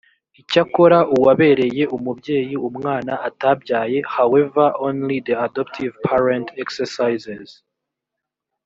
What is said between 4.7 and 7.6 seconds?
only the adoptive parent exercises